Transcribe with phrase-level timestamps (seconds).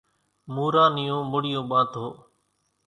[0.53, 2.05] موران نِيون مُڙِيون ٻانڌو۔